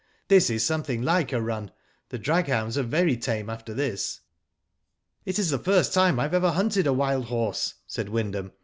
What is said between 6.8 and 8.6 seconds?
a wild horse," Said Wyndham.